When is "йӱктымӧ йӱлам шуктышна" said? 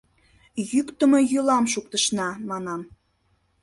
0.71-2.29